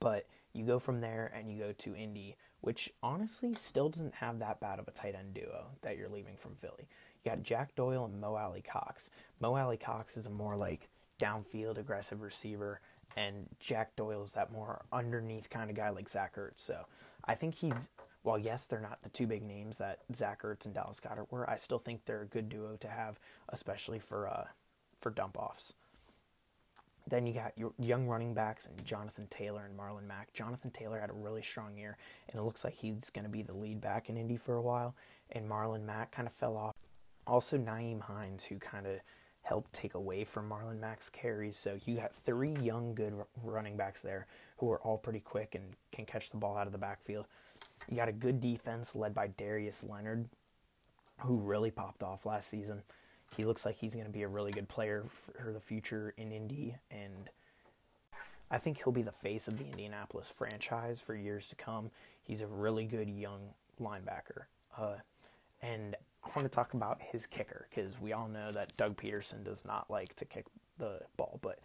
But 0.00 0.26
you 0.52 0.64
go 0.64 0.78
from 0.78 1.00
there 1.00 1.32
and 1.34 1.50
you 1.50 1.58
go 1.58 1.72
to 1.72 1.96
Indy, 1.96 2.36
which 2.60 2.92
honestly 3.02 3.54
still 3.54 3.88
doesn't 3.88 4.16
have 4.16 4.38
that 4.38 4.60
bad 4.60 4.78
of 4.78 4.88
a 4.88 4.92
tight 4.92 5.14
end 5.14 5.34
duo 5.34 5.66
that 5.82 5.96
you're 5.96 6.08
leaving 6.08 6.36
from 6.36 6.54
Philly. 6.54 6.88
You 7.24 7.30
got 7.30 7.42
Jack 7.42 7.74
Doyle 7.74 8.04
and 8.04 8.20
Mo 8.20 8.34
Alie-Cox. 8.34 9.10
Mo 9.40 9.54
Alie-Cox 9.54 10.16
is 10.16 10.26
a 10.26 10.30
more 10.30 10.56
like 10.56 10.88
downfield 11.18 11.78
aggressive 11.78 12.20
receiver, 12.20 12.80
and 13.16 13.46
Jack 13.60 13.96
Doyle's 13.96 14.32
that 14.32 14.52
more 14.52 14.82
underneath 14.92 15.50
kind 15.50 15.70
of 15.70 15.76
guy 15.76 15.90
like 15.90 16.08
Zach 16.08 16.36
Ertz. 16.36 16.58
So 16.58 16.86
I 17.24 17.34
think 17.34 17.56
he's 17.56 17.88
while 18.22 18.38
yes, 18.38 18.66
they're 18.66 18.80
not 18.80 19.02
the 19.02 19.08
two 19.08 19.26
big 19.26 19.42
names 19.42 19.78
that 19.78 20.00
Zach 20.14 20.42
Ertz 20.42 20.64
and 20.66 20.74
Dallas 20.74 21.00
Goedert 21.00 21.30
were. 21.30 21.48
I 21.48 21.56
still 21.56 21.78
think 21.78 22.04
they're 22.04 22.22
a 22.22 22.26
good 22.26 22.48
duo 22.48 22.76
to 22.80 22.88
have, 22.88 23.18
especially 23.48 24.00
for 24.00 24.28
uh, 24.28 24.44
for 25.00 25.10
dump 25.10 25.38
offs. 25.38 25.74
Then 27.08 27.24
you 27.24 27.32
got 27.32 27.52
your 27.56 27.72
young 27.80 28.08
running 28.08 28.34
backs 28.34 28.66
and 28.66 28.84
Jonathan 28.84 29.28
Taylor 29.30 29.64
and 29.64 29.78
Marlon 29.78 30.08
Mack. 30.08 30.32
Jonathan 30.34 30.72
Taylor 30.72 30.98
had 30.98 31.10
a 31.10 31.12
really 31.12 31.42
strong 31.42 31.78
year, 31.78 31.96
and 32.28 32.40
it 32.40 32.42
looks 32.42 32.64
like 32.64 32.74
he's 32.74 33.10
going 33.10 33.24
to 33.24 33.30
be 33.30 33.42
the 33.42 33.56
lead 33.56 33.80
back 33.80 34.10
in 34.10 34.16
Indy 34.16 34.36
for 34.36 34.56
a 34.56 34.62
while. 34.62 34.96
And 35.30 35.48
Marlon 35.48 35.84
Mack 35.84 36.10
kind 36.10 36.26
of 36.26 36.34
fell 36.34 36.56
off. 36.56 36.74
Also, 37.28 37.56
Nyheim 37.56 38.00
Hines, 38.00 38.44
who 38.44 38.58
kind 38.58 38.86
of 38.86 38.98
helped 39.46 39.72
take 39.72 39.94
away 39.94 40.24
from 40.24 40.50
Marlon 40.50 40.80
Mack's 40.80 41.08
carries. 41.08 41.56
So 41.56 41.78
you 41.84 41.96
got 41.96 42.14
three 42.14 42.56
young, 42.62 42.94
good 42.94 43.14
running 43.42 43.76
backs 43.76 44.02
there 44.02 44.26
who 44.58 44.70
are 44.70 44.80
all 44.80 44.98
pretty 44.98 45.20
quick 45.20 45.54
and 45.54 45.64
can 45.92 46.04
catch 46.04 46.30
the 46.30 46.36
ball 46.36 46.56
out 46.56 46.66
of 46.66 46.72
the 46.72 46.78
backfield. 46.78 47.26
You 47.88 47.96
got 47.96 48.08
a 48.08 48.12
good 48.12 48.40
defense 48.40 48.94
led 48.94 49.14
by 49.14 49.28
Darius 49.28 49.84
Leonard, 49.84 50.28
who 51.20 51.36
really 51.36 51.70
popped 51.70 52.02
off 52.02 52.26
last 52.26 52.48
season 52.48 52.82
he 53.34 53.44
looks 53.44 53.66
like 53.66 53.76
he's 53.76 53.94
going 53.94 54.06
to 54.06 54.12
be 54.12 54.22
a 54.22 54.28
really 54.28 54.52
good 54.52 54.68
player 54.68 55.04
for 55.10 55.52
the 55.52 55.60
future 55.60 56.14
in 56.16 56.30
Indy, 56.32 56.76
and 56.90 57.30
I 58.50 58.58
think 58.58 58.78
he'll 58.78 58.92
be 58.92 59.02
the 59.02 59.12
face 59.12 59.48
of 59.48 59.58
the 59.58 59.64
Indianapolis 59.64 60.30
franchise 60.30 61.00
for 61.00 61.14
years 61.14 61.48
to 61.48 61.56
come. 61.56 61.90
He's 62.22 62.40
a 62.40 62.46
really 62.46 62.84
good 62.84 63.10
young 63.10 63.54
linebacker. 63.80 64.44
Uh, 64.76 64.96
and 65.60 65.96
I 66.26 66.38
want 66.38 66.50
to 66.50 66.54
talk 66.54 66.74
about 66.74 67.00
his 67.00 67.26
kicker 67.26 67.66
because 67.70 68.00
we 68.00 68.12
all 68.12 68.28
know 68.28 68.50
that 68.52 68.76
Doug 68.76 68.96
Pederson 68.96 69.44
does 69.44 69.64
not 69.64 69.90
like 69.90 70.14
to 70.16 70.24
kick 70.24 70.46
the 70.78 71.00
ball, 71.16 71.38
but 71.40 71.60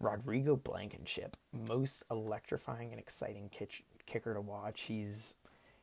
Rodrigo 0.00 0.56
Blankenship, 0.56 1.36
most 1.52 2.02
electrifying 2.10 2.90
and 2.90 2.98
exciting 2.98 3.50
kitch, 3.50 3.82
kicker 4.06 4.34
to 4.34 4.40
watch. 4.40 4.82
He's 4.82 5.36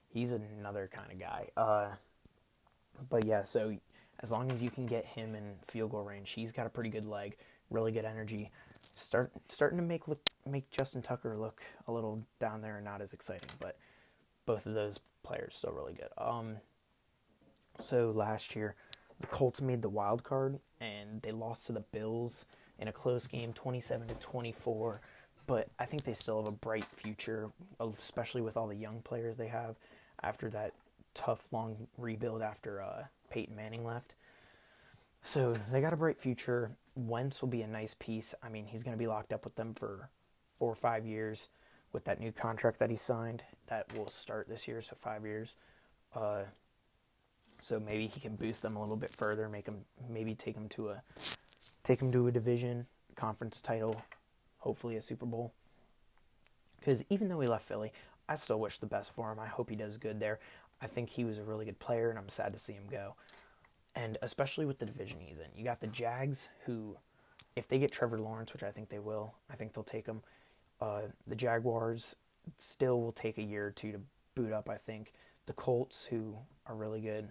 he's 0.10 0.32
another 0.32 0.90
kind 0.92 1.12
of 1.12 1.20
guy. 1.20 1.50
Uh, 1.56 1.90
but 3.10 3.26
yeah, 3.26 3.44
so 3.44 3.78
as 4.22 4.32
long 4.32 4.52
as 4.52 4.62
you 4.62 4.70
can 4.70 4.86
get 4.86 5.06
him 5.06 5.36
in 5.36 5.56
field 5.68 5.92
goal 5.92 6.04
range, 6.04 6.32
he's 6.32 6.52
got 6.52 6.66
a 6.66 6.70
pretty 6.70 6.90
good 6.90 7.06
leg, 7.06 7.38
really 7.70 7.92
good 7.92 8.06
energy. 8.06 8.50
Start 8.80 9.32
starting 9.48 9.78
to 9.78 9.84
make 9.84 10.08
look 10.08 10.20
make 10.46 10.70
Justin 10.72 11.02
Tucker 11.02 11.36
look 11.36 11.62
a 11.88 11.92
little 11.92 12.20
down 12.40 12.62
there 12.62 12.78
and 12.78 12.86
not 12.86 13.02
as 13.02 13.14
exciting, 13.14 13.50
but 13.60 13.78
both 14.46 14.66
of 14.66 14.74
those 14.74 15.00
players 15.24 15.56
still 15.56 15.72
really 15.72 15.94
good. 15.94 16.10
Um, 16.18 16.58
so 17.80 18.12
last 18.12 18.56
year, 18.56 18.76
the 19.20 19.28
Colts 19.28 19.62
made 19.62 19.82
the 19.82 19.90
wild 19.90 20.24
card 20.24 20.60
and 20.80 21.22
they 21.22 21.32
lost 21.32 21.66
to 21.68 21.74
the 21.74 21.80
Bills 21.82 22.46
in 22.80 22.88
a 22.88 22.92
close 22.92 23.28
game, 23.28 23.54
twenty 23.54 23.80
seven 23.82 24.08
to 24.08 24.14
twenty 24.16 24.52
four. 24.52 25.02
but 25.48 25.70
I 25.80 25.86
think 25.86 26.04
they 26.04 26.14
still 26.14 26.40
have 26.40 26.48
a 26.50 26.52
bright 26.52 26.86
future, 26.94 27.50
especially 27.80 28.42
with 28.42 28.58
all 28.58 28.68
the 28.68 28.76
young 28.76 29.02
players 29.02 29.38
they 29.38 29.48
have 29.48 29.76
after 30.22 30.50
that 30.50 30.74
tough 31.14 31.48
long 31.52 31.88
rebuild 31.98 32.42
after 32.42 32.82
uh, 32.82 33.04
Peyton 33.32 33.56
Manning 33.56 33.86
left. 33.86 34.14
So 35.24 35.56
they 35.72 35.82
got 35.82 35.94
a 35.94 35.98
bright 35.98 36.20
future. 36.20 36.72
Wentz 36.96 37.42
will 37.42 37.50
be 37.50 37.62
a 37.62 37.68
nice 37.68 37.96
piece. 37.98 38.36
I 38.44 38.50
mean, 38.50 38.66
he's 38.68 38.84
going 38.84 38.96
to 38.96 39.00
be 39.00 39.08
locked 39.08 39.34
up 39.34 39.44
with 39.44 39.56
them 39.56 39.74
for 39.74 40.10
four 40.60 40.72
or 40.72 40.76
five 40.76 41.06
years 41.06 41.50
with 41.94 42.04
that 42.06 42.20
new 42.20 42.32
contract 42.32 42.80
that 42.80 42.90
he 42.90 42.96
signed 42.96 43.44
that 43.68 43.96
will 43.96 44.08
start 44.08 44.48
this 44.50 44.68
year, 44.68 44.82
so 44.82 44.96
five 44.96 45.24
years. 45.26 45.56
Uh, 46.14 46.44
so 47.60 47.80
maybe 47.80 48.10
he 48.14 48.20
can 48.20 48.36
boost 48.36 48.62
them 48.62 48.76
a 48.76 48.80
little 48.80 48.98
bit 48.98 49.10
further, 49.10 49.50
make 49.50 49.66
them 49.66 49.86
maybe 50.10 50.36
take 50.36 50.56
them 50.56 50.70
to 50.70 50.90
a 50.90 51.02
take 51.84 52.00
them 52.00 52.12
to 52.12 52.28
a 52.28 52.32
division 52.32 52.86
conference 53.16 53.62
title, 53.62 54.02
hopefully 54.60 54.96
a 54.96 55.02
Super 55.02 55.26
Bowl. 55.26 55.54
Because 56.80 57.04
even 57.10 57.28
though 57.30 57.40
he 57.40 57.48
left 57.48 57.68
Philly, 57.68 57.92
I 58.30 58.36
still 58.36 58.60
wish 58.60 58.78
the 58.78 58.86
best 58.86 59.14
for 59.14 59.32
him. 59.32 59.40
I 59.40 59.48
hope 59.48 59.70
he 59.70 59.76
does 59.76 59.98
good 59.98 60.20
there. 60.20 60.40
I 60.82 60.88
think 60.88 61.10
he 61.10 61.24
was 61.24 61.38
a 61.38 61.44
really 61.44 61.66
good 61.66 61.80
player, 61.80 62.10
and 62.10 62.20
I'm 62.20 62.30
sad 62.30 62.54
to 62.54 62.60
see 62.60 62.74
him 62.74 62.86
go. 62.90 63.16
And 63.96 64.18
especially 64.22 64.66
with 64.66 64.80
the 64.80 64.86
division 64.86 65.20
he's 65.20 65.40
in, 65.40 65.48
you 65.56 65.64
got 65.64 65.80
the 65.80 65.88
Jags, 65.88 66.50
who, 66.66 66.98
if 67.56 67.68
they 67.68 67.80
get 67.80 67.92
Trevor 67.92 68.20
Lawrence, 68.20 68.54
which 68.54 68.64
I 68.64 68.70
think 68.70 68.90
they 68.90 69.00
will, 69.00 69.34
I 69.50 69.56
think 69.56 69.74
they'll 69.74 69.84
take 69.84 70.06
him. 70.06 70.22
Uh, 70.80 71.02
the 71.26 71.36
Jaguars 71.36 72.16
still 72.60 73.02
will 73.02 73.12
take 73.12 73.38
a 73.38 73.44
year 73.44 73.68
or 73.68 73.72
two 73.72 73.92
to 73.92 74.00
boot 74.36 74.52
up. 74.52 74.70
I 74.70 74.78
think 74.78 75.14
the 75.48 75.54
Colts, 75.54 76.06
who 76.06 76.36
are 76.68 76.76
really 76.76 77.02
good, 77.02 77.30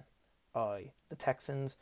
uh, 0.57 0.79
the 1.09 1.15
Texans, 1.15 1.77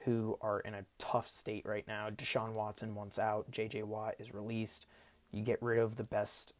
who 0.00 0.38
are 0.40 0.60
in 0.60 0.74
a 0.74 0.84
tough 0.98 1.26
state 1.26 1.64
right 1.66 1.86
now. 1.88 2.08
Deshaun 2.10 2.54
Watson 2.54 2.94
wants 2.94 3.18
out, 3.18 3.50
J.J. 3.50 3.82
Watt 3.82 4.14
is 4.18 4.32
released. 4.32 4.86
You 5.32 5.42
get 5.42 5.60
rid 5.60 5.78
of 5.78 5.96
the 5.96 6.04
best 6.04 6.52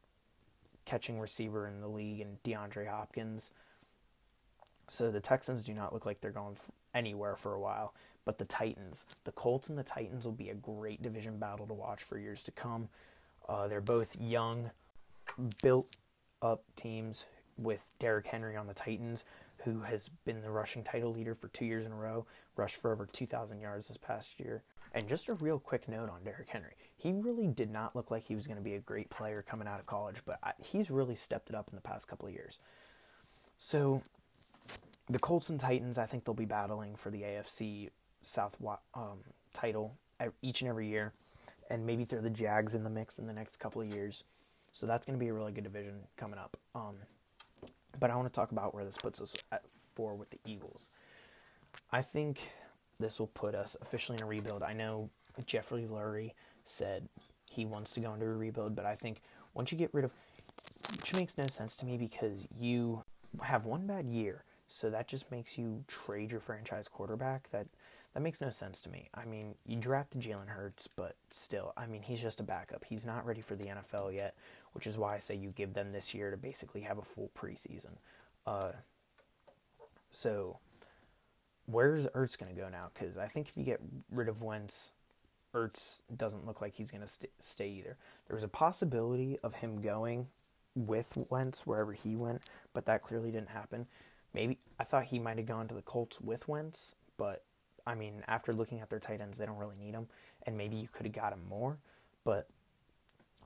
catching 0.84 1.20
receiver 1.20 1.66
in 1.66 1.80
the 1.80 1.88
league 1.88 2.20
and 2.20 2.42
DeAndre 2.42 2.88
Hopkins. 2.88 3.52
So 4.88 5.10
the 5.10 5.20
Texans 5.20 5.62
do 5.62 5.72
not 5.72 5.92
look 5.92 6.04
like 6.04 6.20
they're 6.20 6.30
going 6.30 6.56
anywhere 6.94 7.36
for 7.36 7.54
a 7.54 7.60
while. 7.60 7.94
But 8.24 8.38
the 8.38 8.44
Titans, 8.44 9.06
the 9.24 9.32
Colts 9.32 9.68
and 9.68 9.78
the 9.78 9.82
Titans 9.82 10.24
will 10.24 10.32
be 10.32 10.50
a 10.50 10.54
great 10.54 11.02
division 11.02 11.38
battle 11.38 11.66
to 11.66 11.74
watch 11.74 12.02
for 12.02 12.18
years 12.18 12.42
to 12.44 12.50
come. 12.50 12.88
Uh, 13.48 13.68
they're 13.68 13.80
both 13.80 14.20
young, 14.20 14.70
built 15.62 15.96
up 16.42 16.62
teams 16.76 17.24
with 17.56 17.90
Derrick 17.98 18.26
Henry 18.26 18.56
on 18.56 18.66
the 18.66 18.74
Titans, 18.74 19.24
who 19.64 19.80
has 19.80 20.08
been 20.24 20.42
the 20.42 20.50
rushing 20.50 20.82
title 20.82 21.12
leader 21.12 21.34
for 21.34 21.48
two 21.48 21.64
years 21.64 21.86
in 21.86 21.92
a 21.92 21.96
row, 21.96 22.26
rushed 22.56 22.76
for 22.76 22.92
over 22.92 23.06
2,000 23.06 23.60
yards 23.60 23.88
this 23.88 23.96
past 23.96 24.40
year. 24.40 24.62
And 24.92 25.08
just 25.08 25.28
a 25.28 25.34
real 25.34 25.58
quick 25.58 25.88
note 25.88 26.10
on 26.10 26.24
Derrick 26.24 26.48
Henry. 26.48 26.72
He 26.96 27.12
really 27.12 27.46
did 27.46 27.70
not 27.70 27.94
look 27.94 28.10
like 28.10 28.24
he 28.24 28.34
was 28.34 28.46
going 28.46 28.56
to 28.56 28.62
be 28.62 28.74
a 28.74 28.80
great 28.80 29.08
player 29.08 29.44
coming 29.48 29.68
out 29.68 29.78
of 29.78 29.86
college, 29.86 30.16
but 30.24 30.36
I, 30.42 30.52
he's 30.62 30.90
really 30.90 31.14
stepped 31.14 31.48
it 31.48 31.54
up 31.54 31.68
in 31.70 31.76
the 31.76 31.82
past 31.82 32.08
couple 32.08 32.26
of 32.26 32.34
years. 32.34 32.58
So, 33.56 34.02
the 35.08 35.18
Colts 35.18 35.48
and 35.48 35.60
Titans, 35.60 35.98
I 35.98 36.06
think 36.06 36.24
they'll 36.24 36.34
be 36.34 36.44
battling 36.44 36.96
for 36.96 37.10
the 37.10 37.22
AFC 37.22 37.90
South 38.22 38.56
um, 38.94 39.18
title 39.52 39.96
each 40.42 40.60
and 40.60 40.68
every 40.68 40.88
year, 40.88 41.12
and 41.70 41.86
maybe 41.86 42.04
throw 42.04 42.20
the 42.20 42.30
Jags 42.30 42.74
in 42.74 42.82
the 42.82 42.90
mix 42.90 43.18
in 43.18 43.26
the 43.26 43.32
next 43.32 43.56
couple 43.56 43.80
of 43.80 43.88
years. 43.88 44.24
So 44.72 44.86
that's 44.86 45.06
going 45.06 45.18
to 45.18 45.22
be 45.22 45.28
a 45.28 45.32
really 45.32 45.52
good 45.52 45.64
division 45.64 46.00
coming 46.16 46.38
up. 46.38 46.56
Um, 46.74 46.96
but 47.98 48.10
I 48.10 48.16
want 48.16 48.28
to 48.28 48.34
talk 48.34 48.52
about 48.52 48.74
where 48.74 48.84
this 48.84 48.96
puts 48.96 49.20
us 49.20 49.34
at 49.50 49.62
four 49.94 50.14
with 50.14 50.30
the 50.30 50.38
Eagles. 50.46 50.90
I 51.90 52.02
think 52.02 52.40
this 52.98 53.18
will 53.18 53.28
put 53.28 53.54
us 53.54 53.76
officially 53.80 54.18
in 54.18 54.24
a 54.24 54.26
rebuild. 54.26 54.62
I 54.62 54.72
know 54.72 55.10
Jeffrey 55.46 55.86
Lurie 55.90 56.32
said 56.64 57.08
he 57.50 57.64
wants 57.64 57.92
to 57.94 58.00
go 58.00 58.14
into 58.14 58.26
a 58.26 58.28
rebuild, 58.28 58.76
but 58.76 58.86
I 58.86 58.94
think 58.94 59.20
once 59.54 59.72
you 59.72 59.78
get 59.78 59.92
rid 59.92 60.04
of, 60.04 60.12
which 60.92 61.14
makes 61.14 61.36
no 61.36 61.46
sense 61.46 61.76
to 61.76 61.86
me 61.86 61.96
because 61.96 62.46
you 62.58 63.04
have 63.42 63.66
one 63.66 63.86
bad 63.86 64.06
year, 64.06 64.44
so 64.68 64.90
that 64.90 65.08
just 65.08 65.30
makes 65.30 65.58
you 65.58 65.84
trade 65.88 66.30
your 66.30 66.40
franchise 66.40 66.88
quarterback. 66.88 67.50
That 67.50 67.66
that 68.14 68.20
makes 68.20 68.40
no 68.40 68.50
sense 68.50 68.80
to 68.82 68.90
me. 68.90 69.08
I 69.14 69.24
mean, 69.24 69.54
you 69.66 69.78
drafted 69.78 70.22
Jalen 70.22 70.48
Hurts, 70.48 70.88
but 70.88 71.14
still, 71.30 71.72
I 71.76 71.86
mean, 71.86 72.02
he's 72.02 72.20
just 72.20 72.40
a 72.40 72.42
backup. 72.42 72.84
He's 72.84 73.06
not 73.06 73.24
ready 73.24 73.40
for 73.40 73.54
the 73.54 73.66
NFL 73.66 74.14
yet, 74.14 74.34
which 74.72 74.86
is 74.86 74.98
why 74.98 75.14
I 75.14 75.18
say 75.18 75.36
you 75.36 75.50
give 75.50 75.74
them 75.74 75.92
this 75.92 76.12
year 76.12 76.30
to 76.30 76.36
basically 76.36 76.80
have 76.82 76.98
a 76.98 77.02
full 77.02 77.30
preseason. 77.38 77.98
Uh, 78.46 78.72
so, 80.10 80.58
where's 81.66 82.06
Ertz 82.08 82.36
going 82.36 82.54
to 82.54 82.60
go 82.60 82.68
now? 82.68 82.90
Because 82.92 83.16
I 83.16 83.28
think 83.28 83.48
if 83.48 83.56
you 83.56 83.62
get 83.62 83.80
rid 84.10 84.28
of 84.28 84.42
Wentz, 84.42 84.92
Ertz 85.54 86.02
doesn't 86.14 86.46
look 86.46 86.60
like 86.60 86.74
he's 86.74 86.90
going 86.90 87.02
to 87.02 87.06
st- 87.06 87.32
stay 87.38 87.68
either. 87.68 87.96
There 88.28 88.36
was 88.36 88.44
a 88.44 88.48
possibility 88.48 89.38
of 89.42 89.54
him 89.54 89.80
going 89.80 90.26
with 90.74 91.16
Wentz 91.28 91.66
wherever 91.66 91.92
he 91.92 92.16
went, 92.16 92.42
but 92.72 92.86
that 92.86 93.02
clearly 93.02 93.30
didn't 93.30 93.50
happen. 93.50 93.86
Maybe 94.34 94.58
I 94.78 94.84
thought 94.84 95.04
he 95.04 95.18
might 95.18 95.38
have 95.38 95.46
gone 95.46 95.68
to 95.68 95.74
the 95.74 95.82
Colts 95.82 96.20
with 96.20 96.48
Wentz, 96.48 96.94
but 97.16 97.44
I 97.90 97.96
mean, 97.96 98.22
after 98.28 98.52
looking 98.52 98.78
at 98.80 98.88
their 98.88 99.00
tight 99.00 99.20
ends, 99.20 99.38
they 99.38 99.46
don't 99.46 99.58
really 99.58 99.74
need 99.76 99.94
him, 99.94 100.06
and 100.46 100.56
maybe 100.56 100.76
you 100.76 100.86
could 100.92 101.06
have 101.06 101.12
got 101.12 101.32
him 101.32 101.40
more, 101.48 101.78
but 102.24 102.46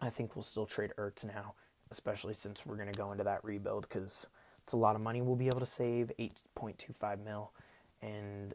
I 0.02 0.10
think 0.10 0.36
we'll 0.36 0.42
still 0.42 0.66
trade 0.66 0.92
Ertz 0.98 1.24
now, 1.24 1.54
especially 1.90 2.34
since 2.34 2.66
we're 2.66 2.76
going 2.76 2.92
to 2.92 2.98
go 2.98 3.10
into 3.10 3.24
that 3.24 3.42
rebuild 3.42 3.88
because 3.88 4.26
it's 4.62 4.74
a 4.74 4.76
lot 4.76 4.96
of 4.96 5.02
money 5.02 5.22
we'll 5.22 5.34
be 5.34 5.46
able 5.46 5.60
to 5.60 5.66
save 5.66 6.12
8.25 6.18 7.24
mil, 7.24 7.52
and 8.02 8.52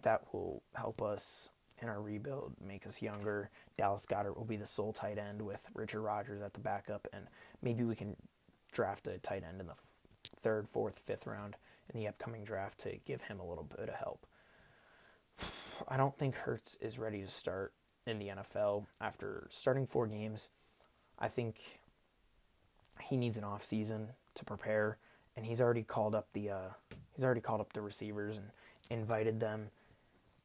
that 0.00 0.22
will 0.32 0.62
help 0.74 1.02
us 1.02 1.50
in 1.82 1.90
our 1.90 2.00
rebuild, 2.00 2.54
make 2.66 2.86
us 2.86 3.02
younger. 3.02 3.50
Dallas 3.76 4.06
Goedert 4.06 4.34
will 4.34 4.46
be 4.46 4.56
the 4.56 4.66
sole 4.66 4.94
tight 4.94 5.18
end 5.18 5.42
with 5.42 5.66
Richard 5.74 6.00
Rodgers 6.00 6.40
at 6.40 6.54
the 6.54 6.60
backup, 6.60 7.06
and 7.12 7.26
maybe 7.60 7.84
we 7.84 7.94
can 7.94 8.16
draft 8.72 9.06
a 9.06 9.18
tight 9.18 9.44
end 9.46 9.60
in 9.60 9.66
the 9.66 9.74
third, 10.40 10.70
fourth, 10.70 10.98
fifth 11.00 11.26
round 11.26 11.56
in 11.92 12.00
the 12.00 12.08
upcoming 12.08 12.44
draft 12.44 12.78
to 12.80 12.96
give 13.04 13.20
him 13.20 13.38
a 13.40 13.46
little 13.46 13.64
bit 13.64 13.90
of 13.90 13.94
help. 13.96 14.26
I 15.86 15.96
don't 15.96 16.16
think 16.16 16.34
Hurts 16.34 16.76
is 16.80 16.98
ready 16.98 17.22
to 17.22 17.28
start 17.28 17.72
in 18.06 18.18
the 18.18 18.28
NFL 18.28 18.86
after 19.00 19.46
starting 19.50 19.86
four 19.86 20.06
games. 20.06 20.48
I 21.18 21.28
think 21.28 21.80
he 23.00 23.16
needs 23.16 23.36
an 23.36 23.44
off 23.44 23.64
season 23.64 24.08
to 24.34 24.44
prepare, 24.44 24.98
and 25.36 25.46
he's 25.46 25.60
already 25.60 25.82
called 25.82 26.14
up 26.14 26.28
the 26.32 26.50
uh, 26.50 26.68
he's 27.14 27.24
already 27.24 27.40
called 27.40 27.60
up 27.60 27.72
the 27.72 27.80
receivers 27.80 28.36
and 28.36 28.50
invited 28.90 29.40
them 29.40 29.68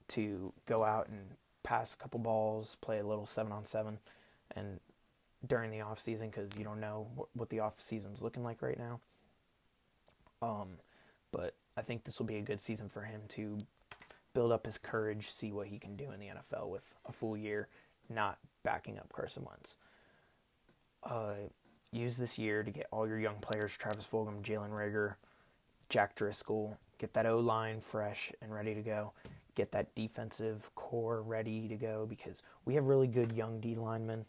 to 0.10 0.54
go 0.66 0.84
out 0.84 1.08
and 1.10 1.20
pass 1.64 1.94
a 1.94 1.98
couple 1.98 2.20
balls, 2.20 2.78
play 2.82 3.00
a 3.00 3.06
little 3.06 3.26
seven 3.26 3.52
on 3.52 3.66
seven, 3.66 4.00
and 4.56 4.80
during 5.46 5.72
the 5.72 5.82
off 5.82 6.00
season 6.00 6.30
because 6.30 6.58
you 6.58 6.64
don't 6.64 6.80
know 6.80 7.08
what, 7.34 7.50
the 7.50 7.60
off 7.60 7.80
season's 7.80 8.22
looking 8.22 8.44
like 8.44 8.62
right 8.62 8.78
now. 8.78 9.00
Um, 10.42 10.78
but 11.32 11.56
I 11.76 11.82
think 11.82 12.04
this 12.04 12.20
will 12.20 12.26
be 12.26 12.38
a 12.38 12.42
good 12.42 12.62
season 12.62 12.90
for 12.90 13.02
him 13.02 13.22
to 13.30 13.58
build 14.34 14.52
up 14.52 14.66
his 14.66 14.78
courage, 14.78 15.30
see 15.30 15.52
what 15.52 15.68
he 15.68 15.80
can 15.80 15.96
do 15.96 16.12
in 16.12 16.20
the 16.20 16.28
NFL 16.28 16.70
with 16.70 16.94
a 17.06 17.12
full 17.12 17.38
year, 17.38 17.68
not 18.10 18.38
backing 18.64 18.98
up 18.98 19.12
Carson 19.14 19.46
Wentz. 19.46 19.78
Uh, 21.04 21.34
use 21.92 22.18
this 22.18 22.40
year 22.40 22.64
to 22.64 22.72
get 22.72 22.88
all 22.92 23.08
your 23.08 23.20
young 23.20 23.38
players, 23.42 23.76
Travis 23.76 24.08
Fulgham, 24.12 24.42
Jalen 24.42 24.78
Reagor, 24.78 25.16
Jack 25.90 26.16
Driscoll, 26.16 26.78
get 26.98 27.14
that 27.14 27.26
O 27.26 27.40
line 27.40 27.82
fresh 27.82 28.32
and 28.42 28.54
ready 28.54 28.74
to 28.74 28.82
go. 28.82 29.14
Get 29.56 29.72
that 29.74 29.94
defensive 29.94 30.72
core 30.74 31.22
ready 31.22 31.68
to 31.68 31.76
go 31.76 32.08
because 32.10 32.42
we 32.66 32.74
have 32.74 32.86
really 32.86 33.06
good 33.06 33.34
young 33.34 33.60
D 33.60 33.76
linemen, 33.76 34.26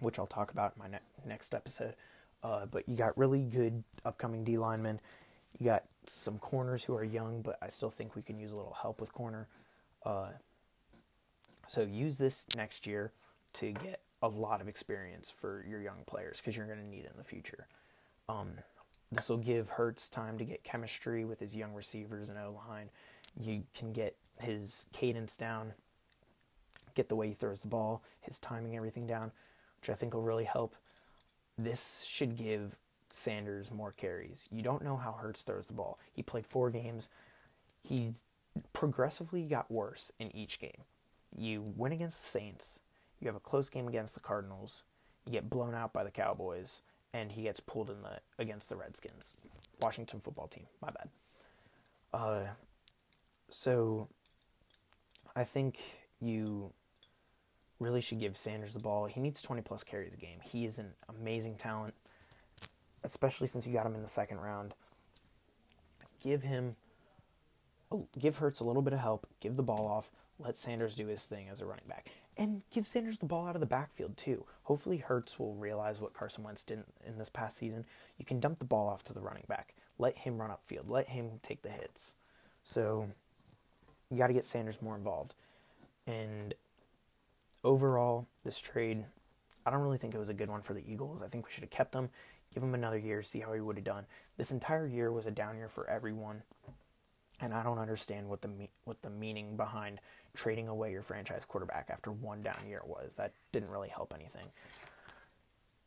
which 0.00 0.18
I'll 0.18 0.26
talk 0.26 0.50
about 0.50 0.72
in 0.74 0.82
my 0.82 0.88
ne- 0.88 1.28
next 1.28 1.54
episode. 1.54 1.94
Uh, 2.42 2.66
but 2.66 2.88
you 2.88 2.96
got 2.96 3.16
really 3.16 3.42
good 3.42 3.84
upcoming 4.04 4.42
D 4.42 4.58
linemen. 4.58 4.98
You 5.58 5.66
got 5.66 5.84
some 6.06 6.38
corners 6.38 6.84
who 6.84 6.94
are 6.94 7.04
young, 7.04 7.42
but 7.42 7.58
I 7.62 7.68
still 7.68 7.90
think 7.90 8.14
we 8.14 8.22
can 8.22 8.38
use 8.38 8.52
a 8.52 8.56
little 8.56 8.76
help 8.80 9.00
with 9.00 9.12
corner. 9.12 9.48
Uh, 10.04 10.28
so 11.66 11.82
use 11.82 12.18
this 12.18 12.46
next 12.56 12.86
year 12.86 13.12
to 13.54 13.72
get 13.72 14.00
a 14.22 14.28
lot 14.28 14.60
of 14.60 14.68
experience 14.68 15.30
for 15.30 15.64
your 15.68 15.80
young 15.80 16.04
players 16.06 16.38
because 16.38 16.56
you're 16.56 16.66
going 16.66 16.78
to 16.78 16.86
need 16.86 17.04
it 17.04 17.10
in 17.10 17.18
the 17.18 17.24
future. 17.24 17.66
Um, 18.28 18.58
this 19.12 19.28
will 19.28 19.36
give 19.38 19.70
Hurts 19.70 20.08
time 20.08 20.36
to 20.38 20.44
get 20.44 20.64
chemistry 20.64 21.24
with 21.24 21.40
his 21.40 21.54
young 21.56 21.72
receivers 21.74 22.28
and 22.28 22.38
O 22.38 22.60
line. 22.68 22.90
You 23.38 23.64
can 23.74 23.92
get 23.92 24.16
his 24.40 24.86
cadence 24.92 25.36
down, 25.36 25.72
get 26.94 27.08
the 27.08 27.16
way 27.16 27.28
he 27.28 27.34
throws 27.34 27.60
the 27.60 27.68
ball, 27.68 28.02
his 28.20 28.38
timing, 28.38 28.76
everything 28.76 29.06
down, 29.06 29.32
which 29.80 29.90
I 29.90 29.94
think 29.94 30.14
will 30.14 30.22
really 30.22 30.44
help. 30.44 30.74
This 31.56 32.04
should 32.06 32.36
give 32.36 32.76
Sanders 33.16 33.70
more 33.70 33.92
carries. 33.92 34.46
You 34.52 34.62
don't 34.62 34.84
know 34.84 34.98
how 34.98 35.12
Hurts 35.12 35.42
throws 35.42 35.66
the 35.66 35.72
ball. 35.72 35.98
He 36.12 36.22
played 36.22 36.44
four 36.44 36.70
games. 36.70 37.08
He 37.82 38.12
progressively 38.74 39.44
got 39.44 39.70
worse 39.70 40.12
in 40.18 40.34
each 40.36 40.58
game. 40.58 40.82
You 41.34 41.64
win 41.76 41.92
against 41.92 42.20
the 42.20 42.28
Saints. 42.28 42.80
You 43.18 43.26
have 43.28 43.36
a 43.36 43.40
close 43.40 43.70
game 43.70 43.88
against 43.88 44.14
the 44.14 44.20
Cardinals. 44.20 44.82
You 45.24 45.32
get 45.32 45.48
blown 45.48 45.74
out 45.74 45.94
by 45.94 46.04
the 46.04 46.10
Cowboys, 46.10 46.82
and 47.14 47.32
he 47.32 47.42
gets 47.42 47.58
pulled 47.58 47.88
in 47.88 48.02
the 48.02 48.20
against 48.38 48.68
the 48.68 48.76
Redskins, 48.76 49.34
Washington 49.80 50.20
football 50.20 50.46
team. 50.46 50.66
My 50.82 50.90
bad. 50.90 51.08
Uh, 52.12 52.44
so 53.48 54.08
I 55.34 55.44
think 55.44 55.78
you 56.20 56.72
really 57.80 58.02
should 58.02 58.20
give 58.20 58.36
Sanders 58.36 58.74
the 58.74 58.80
ball. 58.80 59.06
He 59.06 59.20
needs 59.20 59.40
20 59.40 59.62
plus 59.62 59.84
carries 59.84 60.12
a 60.12 60.18
game. 60.18 60.40
He 60.42 60.66
is 60.66 60.78
an 60.78 60.92
amazing 61.08 61.56
talent, 61.56 61.94
especially 63.04 63.46
since 63.46 63.66
you 63.66 63.72
got 63.72 63.86
him 63.86 63.94
in 63.94 64.02
the 64.02 64.08
second 64.08 64.40
round. 64.40 64.74
Give 66.20 66.42
him, 66.42 66.76
oh, 67.90 68.08
give 68.18 68.36
Hurts 68.36 68.60
a 68.60 68.64
little 68.64 68.82
bit 68.82 68.92
of 68.92 69.00
help. 69.00 69.26
Give 69.40 69.56
the 69.56 69.62
ball 69.62 69.86
off. 69.86 70.10
Let 70.38 70.56
Sanders 70.56 70.94
do 70.94 71.06
his 71.06 71.24
thing 71.24 71.48
as 71.48 71.62
a 71.62 71.66
running 71.66 71.86
back, 71.88 72.10
and 72.36 72.60
give 72.70 72.86
Sanders 72.86 73.18
the 73.18 73.26
ball 73.26 73.46
out 73.46 73.56
of 73.56 73.60
the 73.60 73.66
backfield 73.66 74.18
too. 74.18 74.44
Hopefully, 74.64 74.98
Hurts 74.98 75.38
will 75.38 75.54
realize 75.54 75.98
what 75.98 76.12
Carson 76.12 76.44
Wentz 76.44 76.62
did 76.62 76.84
in 77.06 77.16
this 77.16 77.30
past 77.30 77.56
season. 77.56 77.86
You 78.18 78.26
can 78.26 78.38
dump 78.38 78.58
the 78.58 78.66
ball 78.66 78.86
off 78.88 79.02
to 79.04 79.14
the 79.14 79.22
running 79.22 79.44
back. 79.48 79.74
Let 79.98 80.18
him 80.18 80.38
run 80.38 80.50
upfield. 80.50 80.90
Let 80.90 81.08
him 81.08 81.40
take 81.42 81.62
the 81.62 81.70
hits. 81.70 82.16
So, 82.64 83.08
you 84.10 84.18
got 84.18 84.26
to 84.26 84.34
get 84.34 84.44
Sanders 84.44 84.82
more 84.82 84.94
involved. 84.94 85.34
And 86.06 86.52
overall, 87.64 88.26
this 88.44 88.58
trade, 88.58 89.04
I 89.64 89.70
don't 89.70 89.80
really 89.80 89.98
think 89.98 90.14
it 90.14 90.18
was 90.18 90.28
a 90.28 90.34
good 90.34 90.50
one 90.50 90.60
for 90.60 90.74
the 90.74 90.84
Eagles. 90.86 91.22
I 91.22 91.28
think 91.28 91.46
we 91.46 91.52
should 91.52 91.64
have 91.64 91.70
kept 91.70 91.94
him, 91.94 92.10
give 92.56 92.62
him 92.62 92.74
another 92.74 92.96
year, 92.96 93.22
see 93.22 93.40
how 93.40 93.52
he 93.52 93.60
would 93.60 93.76
have 93.76 93.84
done. 93.84 94.06
This 94.38 94.50
entire 94.50 94.86
year 94.86 95.12
was 95.12 95.26
a 95.26 95.30
down 95.30 95.58
year 95.58 95.68
for 95.68 95.88
everyone, 95.90 96.42
and 97.38 97.52
I 97.52 97.62
don't 97.62 97.78
understand 97.78 98.30
what 98.30 98.40
the 98.40 98.48
what 98.84 99.02
the 99.02 99.10
meaning 99.10 99.58
behind 99.58 100.00
trading 100.34 100.66
away 100.66 100.90
your 100.90 101.02
franchise 101.02 101.44
quarterback 101.44 101.90
after 101.90 102.10
one 102.10 102.40
down 102.40 102.56
year 102.66 102.80
was. 102.86 103.16
That 103.16 103.34
didn't 103.52 103.68
really 103.68 103.90
help 103.90 104.14
anything. 104.14 104.46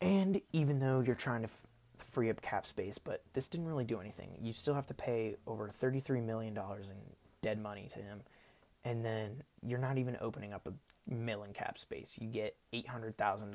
And 0.00 0.40
even 0.52 0.78
though 0.78 1.00
you're 1.00 1.16
trying 1.16 1.42
to 1.42 1.48
f- 1.48 2.06
free 2.12 2.30
up 2.30 2.40
cap 2.40 2.66
space, 2.66 2.98
but 2.98 3.24
this 3.32 3.48
didn't 3.48 3.66
really 3.66 3.84
do 3.84 3.98
anything. 3.98 4.38
You 4.40 4.52
still 4.52 4.74
have 4.74 4.86
to 4.86 4.94
pay 4.94 5.36
over 5.48 5.68
$33 5.68 6.24
million 6.24 6.56
in 6.56 6.96
dead 7.42 7.60
money 7.60 7.88
to 7.92 7.98
him. 7.98 8.22
And 8.84 9.04
then 9.04 9.42
you're 9.60 9.78
not 9.80 9.98
even 9.98 10.16
opening 10.20 10.52
up 10.52 10.68
a 10.68 11.12
million 11.12 11.52
cap 11.52 11.78
space. 11.78 12.16
You 12.18 12.28
get 12.28 12.56
$800,000. 12.72 13.54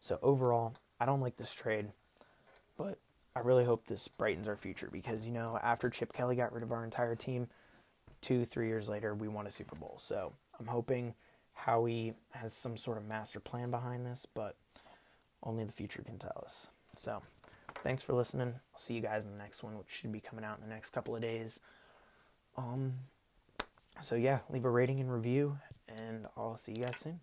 So 0.00 0.18
overall, 0.22 0.74
I 1.00 1.06
don't 1.06 1.20
like 1.20 1.36
this 1.36 1.52
trade, 1.52 1.88
but 2.76 2.98
I 3.36 3.40
really 3.40 3.64
hope 3.64 3.86
this 3.86 4.08
brightens 4.08 4.48
our 4.48 4.56
future 4.56 4.88
because, 4.90 5.24
you 5.26 5.32
know, 5.32 5.58
after 5.62 5.90
Chip 5.90 6.12
Kelly 6.12 6.36
got 6.36 6.52
rid 6.52 6.62
of 6.62 6.72
our 6.72 6.84
entire 6.84 7.14
team, 7.14 7.48
two, 8.20 8.44
three 8.44 8.66
years 8.66 8.88
later, 8.88 9.14
we 9.14 9.28
won 9.28 9.46
a 9.46 9.50
Super 9.50 9.76
Bowl. 9.76 9.96
So 9.98 10.32
I'm 10.58 10.66
hoping 10.66 11.14
Howie 11.54 12.14
has 12.32 12.52
some 12.52 12.76
sort 12.76 12.98
of 12.98 13.06
master 13.06 13.40
plan 13.40 13.70
behind 13.70 14.06
this, 14.06 14.26
but 14.32 14.56
only 15.42 15.64
the 15.64 15.72
future 15.72 16.02
can 16.02 16.18
tell 16.18 16.42
us. 16.44 16.68
So 16.96 17.22
thanks 17.84 18.02
for 18.02 18.12
listening. 18.12 18.54
I'll 18.72 18.78
see 18.78 18.94
you 18.94 19.00
guys 19.00 19.24
in 19.24 19.30
the 19.30 19.38
next 19.38 19.62
one, 19.62 19.78
which 19.78 19.88
should 19.88 20.12
be 20.12 20.20
coming 20.20 20.44
out 20.44 20.58
in 20.58 20.68
the 20.68 20.74
next 20.74 20.90
couple 20.90 21.14
of 21.14 21.22
days. 21.22 21.60
Um, 22.56 22.94
so 24.00 24.14
yeah, 24.14 24.40
leave 24.50 24.64
a 24.64 24.70
rating 24.70 24.98
and 25.00 25.12
review, 25.12 25.58
and 26.02 26.26
I'll 26.36 26.58
see 26.58 26.72
you 26.76 26.84
guys 26.84 26.96
soon. 26.96 27.20